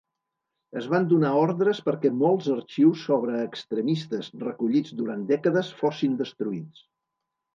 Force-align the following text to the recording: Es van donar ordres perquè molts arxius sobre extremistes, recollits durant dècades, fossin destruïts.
Es 0.79 0.85
van 0.93 1.03
donar 1.09 1.33
ordres 1.41 1.81
perquè 1.89 2.11
molts 2.21 2.47
arxius 2.55 3.03
sobre 3.09 3.37
extremistes, 3.43 4.31
recollits 4.45 4.97
durant 5.03 5.23
dècades, 5.33 5.69
fossin 5.83 6.19
destruïts. 6.23 6.83